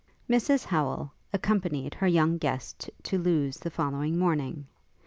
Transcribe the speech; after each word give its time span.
Mrs 0.27 0.65
Howel 0.65 1.13
accompanied 1.31 1.93
her 1.93 2.07
young 2.07 2.39
guest 2.39 2.89
to 3.03 3.19
Lewes 3.19 3.57
the 3.57 3.69
following 3.69 4.17
morning. 4.17 4.65